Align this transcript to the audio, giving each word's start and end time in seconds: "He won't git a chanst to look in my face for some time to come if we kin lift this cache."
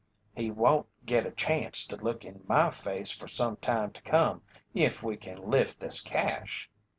"He 0.35 0.49
won't 0.49 0.87
git 1.05 1.27
a 1.27 1.31
chanst 1.31 1.91
to 1.91 1.95
look 1.95 2.25
in 2.25 2.41
my 2.47 2.71
face 2.71 3.11
for 3.11 3.27
some 3.27 3.57
time 3.57 3.91
to 3.91 4.01
come 4.01 4.41
if 4.73 5.03
we 5.03 5.15
kin 5.15 5.37
lift 5.47 5.79
this 5.79 5.99
cache." 6.01 6.67